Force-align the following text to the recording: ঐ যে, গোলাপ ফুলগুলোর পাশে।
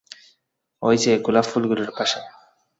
ঐ 0.81 0.89
যে, 0.97 1.11
গোলাপ 1.17 1.45
ফুলগুলোর 1.45 1.91
পাশে। 1.97 2.19